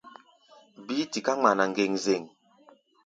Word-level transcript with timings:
Bíí 0.85 1.03
tiká 1.11 1.33
ŋmana 1.37 1.63
ŋgeŋzeŋ. 1.71 2.23